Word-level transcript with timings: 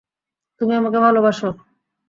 তুমি 0.61 0.73
আমাকে 0.75 0.97
ভালবাসো। 0.99 1.49